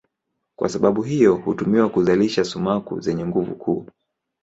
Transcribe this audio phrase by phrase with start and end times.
[0.57, 3.87] Kwa sababu hiyo hutumiwa kuzalisha sumaku zenye nguvu kuu.